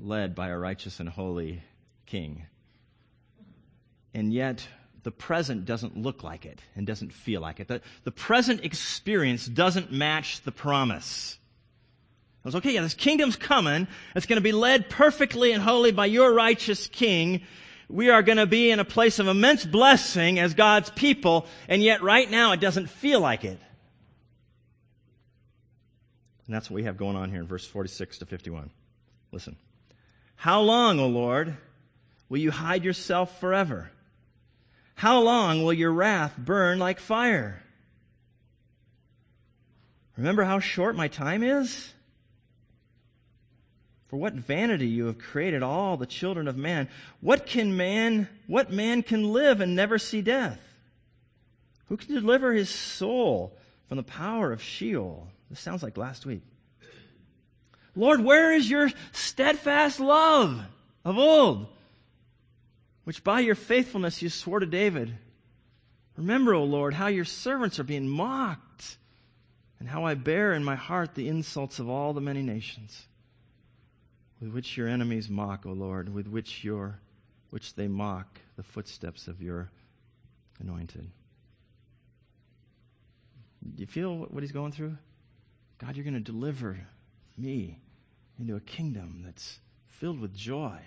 [0.00, 1.62] led by a righteous and holy
[2.06, 2.46] king.
[4.14, 4.66] And yet,
[5.02, 7.68] the present doesn't look like it and doesn't feel like it.
[7.68, 11.38] The, the present experience doesn't match the promise.
[12.44, 13.88] I was okay, yeah, this kingdom's coming.
[14.14, 17.42] It's going to be led perfectly and holy by your righteous king.
[17.88, 21.82] We are going to be in a place of immense blessing as God's people, and
[21.82, 23.58] yet right now it doesn't feel like it.
[26.46, 28.70] And that's what we have going on here in verse 46 to 51.
[29.32, 29.56] Listen.
[30.36, 31.56] How long, O Lord,
[32.28, 33.90] will you hide yourself forever?
[34.94, 37.62] How long will your wrath burn like fire?
[40.16, 41.92] Remember how short my time is?
[44.08, 46.88] For what vanity you have created all the children of man.
[47.20, 50.58] What can man, what man can live and never see death?
[51.88, 55.28] Who can deliver his soul from the power of Sheol?
[55.50, 56.42] This sounds like last week.
[57.94, 60.60] Lord, where is your steadfast love
[61.04, 61.66] of old,
[63.04, 65.12] which by your faithfulness you swore to David?
[66.16, 68.96] Remember, O Lord, how your servants are being mocked.
[69.80, 73.06] and how I bear in my heart the insults of all the many nations,
[74.40, 76.98] with which your enemies mock, O Lord, with which your
[77.50, 79.70] which they mock the footsteps of your
[80.60, 81.10] anointed.
[83.74, 84.96] Do you feel what he's going through?
[85.78, 86.78] God, you're going to deliver
[87.36, 87.80] me
[88.38, 90.78] into a kingdom that's filled with joy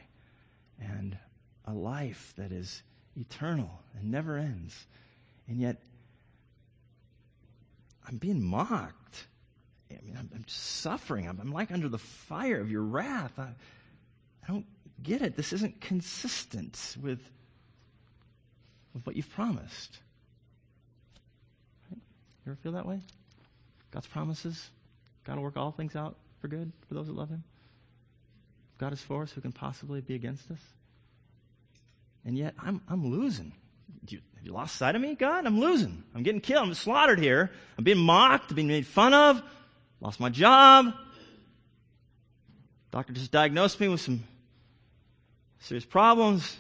[0.80, 1.18] and
[1.66, 2.84] a life that is
[3.16, 4.86] eternal and never ends.
[5.48, 5.78] And yet,
[8.08, 9.28] I'm being mocked.
[10.00, 11.28] I mean, I'm, I'm suffering.
[11.28, 13.34] I'm, I'm, like under the fire of your wrath.
[13.38, 14.66] I, I don't
[15.02, 15.36] get it.
[15.36, 17.20] This isn't consistent with,
[18.94, 19.98] with what you've promised.
[21.90, 22.02] Right?
[22.46, 23.02] You ever feel that way?
[23.92, 24.70] God's promises?
[25.26, 27.44] God will work all things out for good for those that love Him?
[28.78, 30.60] God is for us, who can possibly be against us?
[32.26, 33.54] And yet, I'm, I'm losing.
[34.08, 35.46] You, have you lost sight of me, God?
[35.46, 36.04] I'm losing.
[36.16, 36.68] I'm getting killed.
[36.68, 37.52] I'm slaughtered here.
[37.78, 39.44] I'm being mocked, being made fun of,
[40.02, 40.94] lost my job.
[42.92, 44.24] Doctor just diagnosed me with some
[45.60, 46.58] serious problems.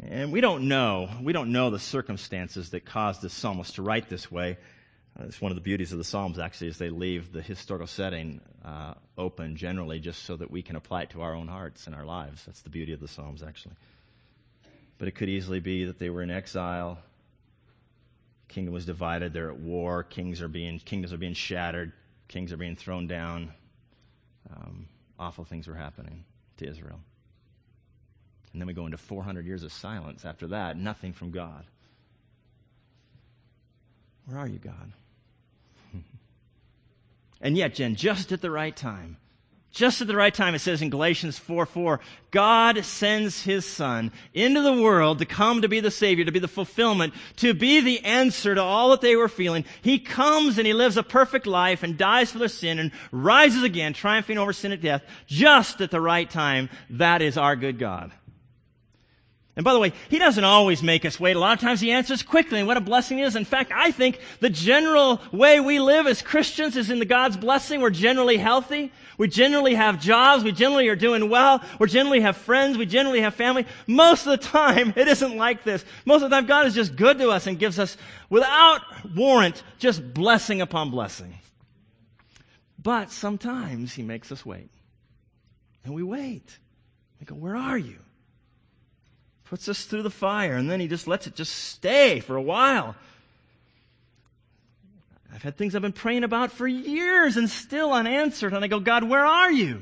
[0.00, 1.08] And we don't know.
[1.20, 4.58] We don't know the circumstances that caused the psalmist to write this way.
[5.18, 7.88] Uh, it's one of the beauties of the Psalms, actually, is they leave the historical
[7.88, 11.86] setting uh, open generally just so that we can apply it to our own hearts
[11.86, 12.44] and our lives.
[12.44, 13.74] That's the beauty of the Psalms, actually.
[14.98, 16.98] But it could easily be that they were in exile.
[18.48, 19.32] Kingdom was divided.
[19.32, 20.02] They're at war.
[20.02, 21.92] Kings are being, kingdoms are being shattered.
[22.28, 23.52] Kings are being thrown down.
[24.50, 26.24] Um, awful things were happening
[26.56, 27.00] to Israel.
[28.52, 31.64] And then we go into 400 years of silence after that, nothing from God.
[34.26, 34.92] Where are you, God?
[37.40, 39.16] and yet, Jen, just at the right time,
[39.70, 42.00] just at the right time, it says in Galatians 4 4,
[42.30, 46.38] God sends his son into the world to come to be the Savior, to be
[46.38, 49.64] the fulfillment, to be the answer to all that they were feeling.
[49.82, 53.62] He comes and he lives a perfect life and dies for their sin and rises
[53.62, 56.70] again, triumphing over sin and death, just at the right time.
[56.90, 58.12] That is our good God.
[59.58, 61.34] And by the way, He doesn't always make us wait.
[61.34, 63.34] A lot of times He answers quickly, and what a blessing is.
[63.34, 67.36] In fact, I think the general way we live as Christians is in the God's
[67.36, 67.80] blessing.
[67.80, 68.92] We're generally healthy.
[69.18, 70.44] We generally have jobs.
[70.44, 71.60] We generally are doing well.
[71.80, 72.78] We generally have friends.
[72.78, 73.66] We generally have family.
[73.88, 75.84] Most of the time, it isn't like this.
[76.04, 77.96] Most of the time, God is just good to us and gives us,
[78.30, 78.82] without
[79.16, 81.36] warrant, just blessing upon blessing.
[82.80, 84.70] But sometimes He makes us wait.
[85.82, 86.56] And we wait.
[87.18, 87.98] We go, Where are you?
[89.48, 92.42] Puts us through the fire, and then he just lets it just stay for a
[92.42, 92.94] while.
[95.32, 98.80] I've had things I've been praying about for years and still unanswered, and I go,
[98.80, 99.80] God, where are you?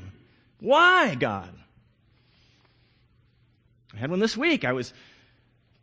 [0.59, 1.53] Why, God?
[3.93, 4.63] I had one this week.
[4.63, 4.93] I was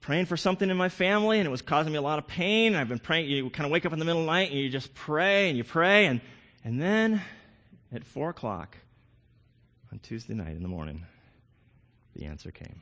[0.01, 2.73] praying for something in my family, and it was causing me a lot of pain.
[2.73, 3.29] And I've been praying.
[3.29, 5.49] You kind of wake up in the middle of the night, and you just pray
[5.49, 6.21] and you pray, and
[6.65, 7.21] and then
[7.93, 8.77] at four o'clock
[9.93, 11.05] on Tuesday night in the morning,
[12.17, 12.81] the answer came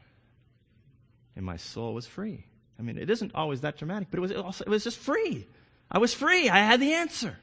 [1.37, 2.45] and my soul was free.
[2.79, 5.47] I mean, it isn't always that dramatic, but it was also, it was just free.
[5.91, 6.49] I was free.
[6.49, 7.37] I had the answer.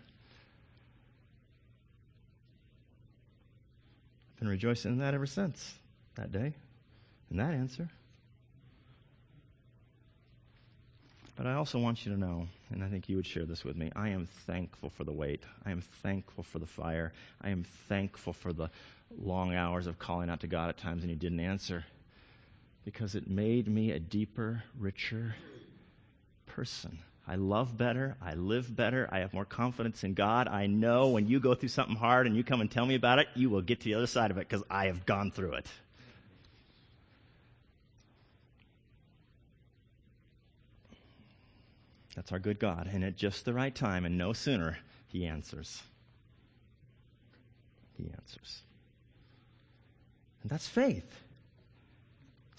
[4.34, 5.73] I've been rejoicing in that ever since
[6.15, 6.54] that day
[7.30, 7.89] and that answer.
[11.36, 13.78] But I also want you to know, and I think you would share this with
[13.78, 15.43] me, I am thankful for the wait.
[15.65, 17.13] I am thankful for the fire.
[17.41, 18.69] I am thankful for the
[19.17, 21.86] long hours of calling out to God at times and He didn't answer
[22.86, 25.36] because it made me a deeper, richer
[26.46, 27.00] person.
[27.28, 28.15] I love better.
[28.22, 29.08] I live better.
[29.12, 30.48] I have more confidence in God.
[30.48, 33.20] I know when you go through something hard and you come and tell me about
[33.20, 35.54] it, you will get to the other side of it because I have gone through
[35.54, 35.68] it.
[42.15, 42.89] That's our good God.
[42.92, 45.84] And at just the right time and no sooner, He answers.
[47.96, 48.63] He answers.
[50.42, 51.22] And that's faith.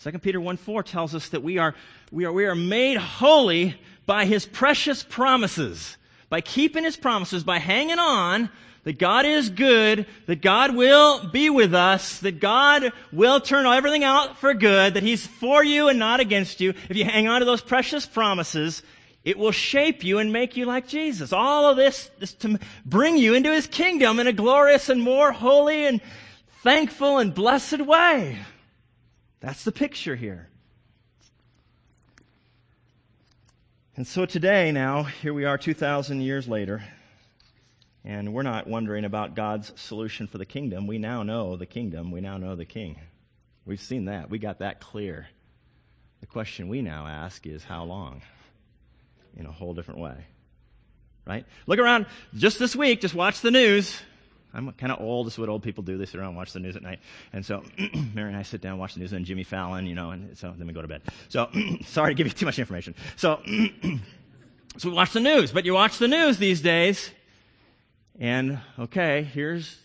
[0.03, 1.75] 2 Peter 1 4 tells us that we are,
[2.11, 5.97] we are, we are made holy by his precious promises.
[6.31, 8.49] By keeping his promises, by hanging on,
[8.85, 14.05] that God is good, that God will be with us, that God will turn everything
[14.05, 16.73] out for good, that he's for you and not against you.
[16.89, 18.83] If you hang on to those precious promises,
[19.23, 21.33] it will shape you and make you like Jesus.
[21.33, 25.31] All of this is to bring you into his kingdom in a glorious and more
[25.31, 26.01] holy and
[26.63, 28.39] thankful and blessed way.
[29.41, 30.49] That's the picture here.
[33.97, 36.83] And so today, now, here we are 2,000 years later,
[38.05, 40.87] and we're not wondering about God's solution for the kingdom.
[40.87, 42.11] We now know the kingdom.
[42.11, 42.99] We now know the king.
[43.67, 44.31] We've seen that.
[44.31, 45.27] We got that clear.
[46.21, 48.23] The question we now ask is how long?
[49.37, 50.27] in a whole different way.
[51.27, 51.45] Right?
[51.67, 54.01] Look around just this week, just watch the news.
[54.53, 55.27] I'm kind of old.
[55.27, 55.97] This is what old people do.
[55.97, 57.01] They sit around and watch the news at night.
[57.33, 57.63] And so
[58.15, 60.37] Mary and I sit down and watch the news and Jimmy Fallon, you know, and
[60.37, 61.03] so then we go to bed.
[61.29, 61.49] So
[61.87, 62.95] sorry to give you too much information.
[63.17, 63.41] So,
[64.77, 67.11] so we watch the news, but you watch the news these days
[68.19, 69.79] and okay, here's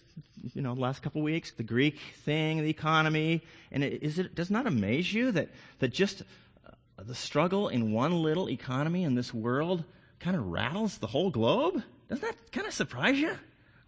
[0.53, 3.41] you know, the last couple of weeks, the Greek thing, the economy,
[3.71, 5.49] and it, is it does not amaze you that
[5.79, 6.21] that just
[6.67, 6.71] uh,
[7.03, 9.83] the struggle in one little economy in this world
[10.19, 11.81] kind of rattles the whole globe?
[12.09, 13.35] Doesn't that kind of surprise you?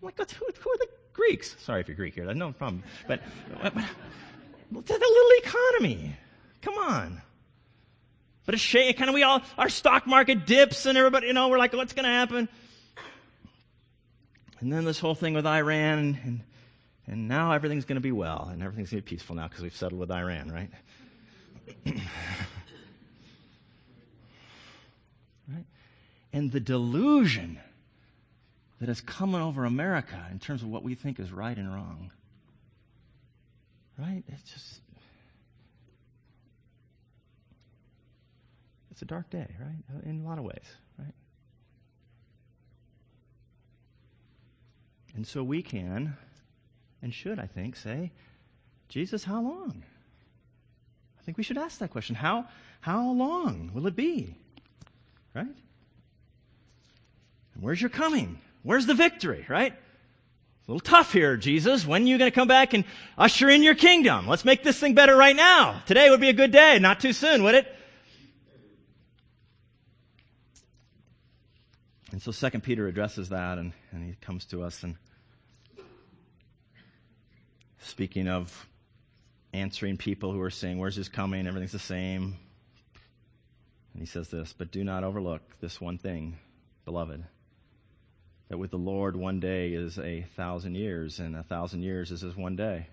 [0.01, 1.55] Like, who, who are the Greeks?
[1.59, 2.83] Sorry if you're Greek here, no problem.
[3.07, 3.21] But,
[3.61, 6.15] but, but the little economy,
[6.61, 7.21] come on.
[8.45, 11.49] But it's shake, kind of we all, our stock market dips and everybody, you know,
[11.49, 12.47] we're like, what's going to happen?
[14.59, 16.41] And then this whole thing with Iran, and, and,
[17.07, 19.63] and now everything's going to be well, and everything's going to be peaceful now because
[19.63, 20.69] we've settled with Iran, right?
[25.53, 25.65] right?
[26.31, 27.59] And the delusion
[28.79, 32.11] that is coming over America in terms of what we think is right and wrong.
[33.97, 34.23] Right?
[34.27, 34.81] It's just.
[38.91, 40.05] It's a dark day, right?
[40.05, 40.65] In a lot of ways,
[40.97, 41.13] right?
[45.15, 46.15] And so we can
[47.01, 48.11] and should, I think, say,
[48.89, 49.83] Jesus, how long?
[51.19, 52.15] I think we should ask that question.
[52.15, 52.45] How,
[52.81, 54.35] how long will it be?
[55.35, 55.45] Right?
[55.45, 58.39] And where's your coming?
[58.63, 59.73] Where's the victory, right?
[59.73, 61.85] It's a little tough here, Jesus.
[61.85, 62.83] When are you going to come back and
[63.17, 64.27] usher in your kingdom?
[64.27, 65.81] Let's make this thing better right now.
[65.85, 67.73] Today would be a good day, not too soon, would it?
[72.11, 74.95] And so Second Peter addresses that, and, and he comes to us and
[77.79, 78.67] speaking of
[79.53, 81.47] answering people who are saying, Where's his coming?
[81.47, 82.35] Everything's the same.
[83.93, 86.37] And he says this, But do not overlook this one thing,
[86.85, 87.23] beloved,
[88.49, 92.23] that with the Lord one day is a thousand years, and a thousand years is
[92.23, 92.87] as one day.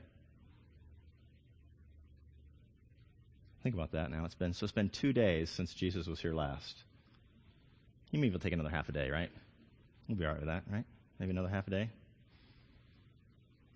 [3.63, 4.25] Think about that now.
[4.25, 6.77] It's been so it's been two days since Jesus was here last.
[8.11, 9.31] You maybe will take another half a day, right?
[10.09, 10.85] We'll be all right with that, right?
[11.19, 11.89] Maybe another half a day.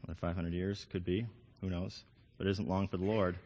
[0.04, 1.26] Another 500 years, could be.
[1.60, 2.02] Who knows?
[2.36, 3.36] But it isn't long for the Lord.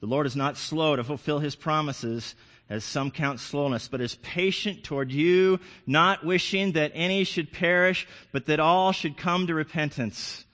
[0.00, 2.34] The Lord is not slow to fulfill his promises,
[2.68, 8.06] as some count slowness, but is patient toward you, not wishing that any should perish,
[8.32, 10.44] but that all should come to repentance.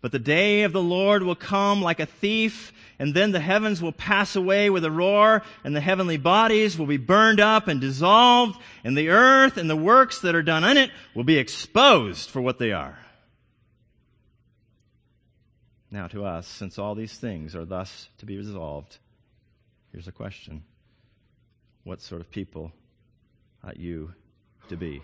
[0.00, 3.80] But the day of the Lord will come like a thief, and then the heavens
[3.80, 7.80] will pass away with a roar, and the heavenly bodies will be burned up and
[7.80, 12.28] dissolved, and the earth and the works that are done in it will be exposed
[12.28, 12.98] for what they are.
[15.90, 18.98] Now, to us, since all these things are thus to be resolved,
[19.92, 20.62] here's a question
[21.84, 22.72] What sort of people
[23.64, 24.12] ought you
[24.68, 25.02] to be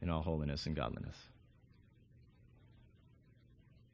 [0.00, 1.16] in all holiness and godliness?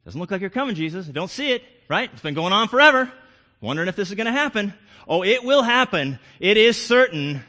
[0.05, 1.07] Doesn't look like you're coming, Jesus.
[1.07, 2.09] I don't see it, right?
[2.11, 3.11] It's been going on forever.
[3.59, 4.73] Wondering if this is going to happen.
[5.07, 6.17] Oh, it will happen.
[6.39, 7.43] It is certain.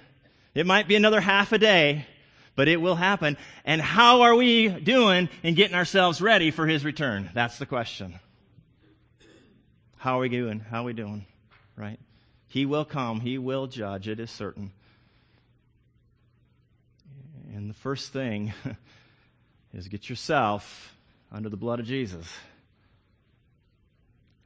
[0.54, 2.06] It might be another half a day,
[2.54, 3.38] but it will happen.
[3.64, 7.30] And how are we doing in getting ourselves ready for his return?
[7.32, 8.20] That's the question.
[10.02, 10.58] How are we doing?
[10.58, 11.26] How are we doing?
[11.76, 12.00] Right?
[12.48, 13.20] He will come.
[13.20, 14.08] He will judge.
[14.08, 14.72] It is certain.
[17.54, 18.52] And the first thing
[19.72, 20.96] is get yourself
[21.30, 22.26] under the blood of Jesus.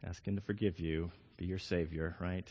[0.06, 2.46] Ask Him to forgive you, be your Savior, right?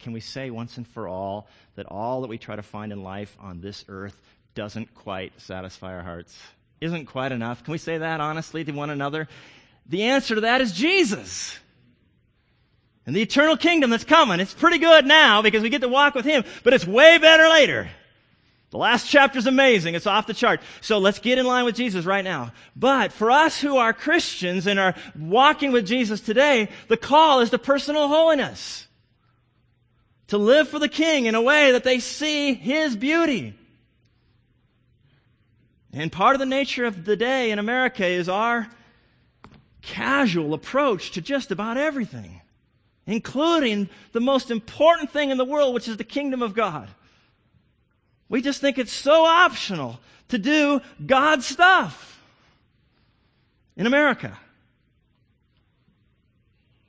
[0.00, 1.46] Can we say once and for all
[1.76, 4.20] that all that we try to find in life on this earth
[4.56, 6.36] doesn't quite satisfy our hearts?
[6.80, 7.62] Isn't quite enough?
[7.62, 9.28] Can we say that honestly to one another?
[9.86, 11.56] The answer to that is Jesus
[13.08, 14.38] and the eternal kingdom that's coming.
[14.38, 17.48] It's pretty good now because we get to walk with Him, but it's way better
[17.48, 17.88] later.
[18.68, 19.94] The last chapter is amazing.
[19.94, 20.60] It's off the chart.
[20.82, 22.52] So let's get in line with Jesus right now.
[22.76, 27.48] But for us who are Christians and are walking with Jesus today, the call is
[27.48, 28.86] to personal holiness.
[30.26, 33.54] To live for the King in a way that they see His beauty.
[35.94, 38.68] And part of the nature of the day in America is our
[39.80, 42.42] casual approach to just about everything
[43.08, 46.88] including the most important thing in the world, which is the kingdom of God.
[48.28, 49.98] We just think it's so optional
[50.28, 52.22] to do God's stuff
[53.76, 54.38] in America.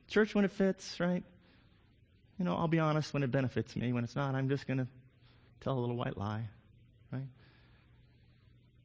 [0.09, 1.23] Church when it fits, right?
[2.37, 3.93] You know, I'll be honest when it benefits me.
[3.93, 4.87] When it's not, I'm just going to
[5.61, 6.43] tell a little white lie,
[7.13, 7.27] right?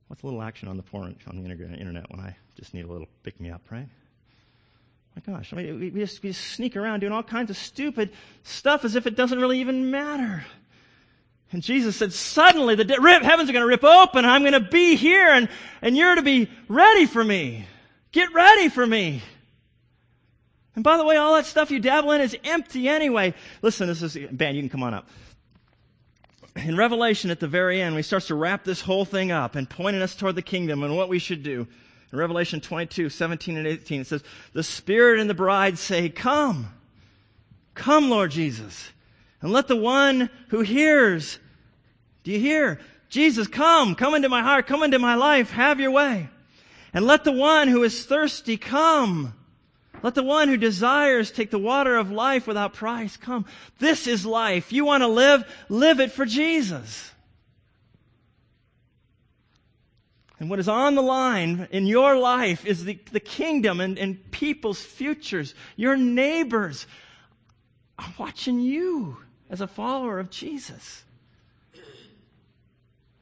[0.06, 2.88] What's a little action on the porn on the internet when I just need a
[2.88, 3.88] little pick me up, right?
[5.16, 8.10] My gosh, I mean, we, just, we just sneak around doing all kinds of stupid
[8.42, 10.44] stuff as if it doesn't really even matter.
[11.52, 14.24] And Jesus said, suddenly the rip, heavens are going to rip open.
[14.24, 15.48] I'm going to be here and,
[15.82, 17.64] and you're to be ready for me.
[18.10, 19.22] Get ready for me.
[20.74, 23.34] And by the way, all that stuff you dabble in is empty anyway.
[23.62, 25.08] Listen, this is, Ben, you can come on up.
[26.56, 29.70] In Revelation at the very end, he starts to wrap this whole thing up and
[29.70, 31.68] pointing us toward the kingdom and what we should do.
[32.14, 36.72] In Revelation 22, 17 and 18, it says, The Spirit and the bride say, Come.
[37.74, 38.88] Come, Lord Jesus.
[39.42, 41.40] And let the one who hears
[42.22, 42.78] do you hear?
[43.08, 46.28] Jesus, come, come into my heart, come into my life, have your way.
[46.92, 49.34] And let the one who is thirsty come.
[50.02, 53.44] Let the one who desires take the water of life without price come.
[53.80, 54.72] This is life.
[54.72, 55.44] You want to live?
[55.68, 57.10] Live it for Jesus.
[60.44, 64.30] And what is on the line in your life is the, the kingdom and, and
[64.30, 65.54] people's futures.
[65.74, 66.86] Your neighbors
[67.98, 69.16] are watching you
[69.48, 71.02] as a follower of Jesus.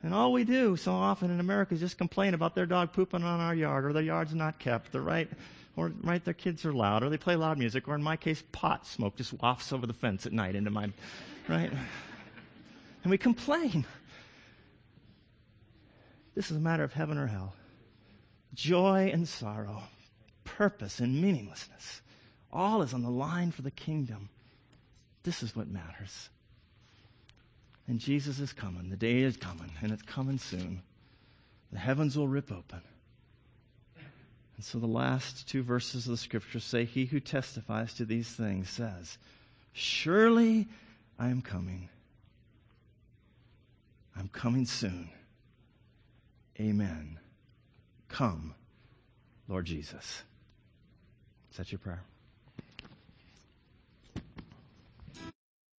[0.02, 3.22] And all we do so often in America is just complain about their dog pooping
[3.22, 5.30] on our yard, or their yard's not kept, or right,
[5.76, 8.42] or right, their kids are loud, or they play loud music, or in my case,
[8.50, 10.90] pot smoke just wafts over the fence at night into my,
[11.48, 11.70] right?
[13.04, 13.86] And we complain.
[16.34, 17.54] This is a matter of heaven or hell.
[18.54, 19.82] Joy and sorrow,
[20.44, 22.02] purpose and meaninglessness.
[22.52, 24.28] All is on the line for the kingdom.
[25.22, 26.28] This is what matters.
[27.86, 28.90] And Jesus is coming.
[28.90, 30.82] The day is coming, and it's coming soon.
[31.72, 32.82] The heavens will rip open.
[34.56, 38.28] And so the last two verses of the scripture say, He who testifies to these
[38.28, 39.18] things says,
[39.72, 40.68] Surely
[41.18, 41.88] I am coming.
[44.16, 45.08] I'm coming soon.
[46.62, 47.18] Amen.
[48.08, 48.54] Come,
[49.48, 50.22] Lord Jesus.
[51.50, 52.04] Is that your prayer?